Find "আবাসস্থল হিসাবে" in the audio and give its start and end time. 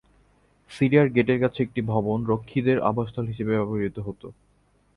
2.81-3.53